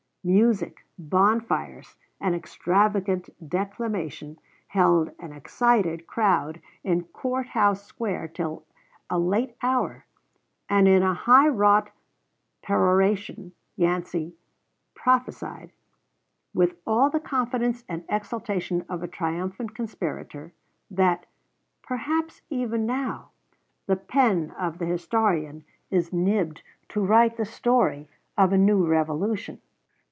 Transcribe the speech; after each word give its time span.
Music, 0.23 0.85
bonfires, 0.99 1.95
and 2.19 2.35
extravagant 2.35 3.27
declamation 3.49 4.37
held 4.67 5.09
an 5.17 5.31
excited 5.33 6.05
crowd 6.05 6.61
in 6.83 7.03
Court 7.05 7.47
house 7.47 7.83
Square 7.83 8.27
till 8.27 8.63
a 9.09 9.17
late 9.17 9.55
hour; 9.63 10.05
and 10.69 10.87
in 10.87 11.01
a 11.01 11.15
high 11.15 11.47
wrought 11.47 11.89
peroration 12.61 13.51
Yancey 13.75 14.35
prophesied, 14.93 15.71
with 16.53 16.77
all 16.85 17.09
the 17.09 17.19
confidence 17.19 17.83
and 17.89 18.05
exultation 18.07 18.85
of 18.87 19.01
a 19.01 19.07
triumphant 19.07 19.73
conspirator, 19.73 20.53
that 20.91 21.25
"perhaps 21.81 22.43
even 22.51 22.85
now 22.85 23.31
the 23.87 23.95
pen 23.95 24.51
of 24.51 24.77
the 24.77 24.85
historian 24.85 25.63
is 25.89 26.13
nibbed 26.13 26.61
to 26.89 27.03
write 27.03 27.37
the 27.37 27.43
story 27.45 28.07
of 28.37 28.53
a 28.53 28.57
new 28.59 28.85
revolution." 28.85 29.59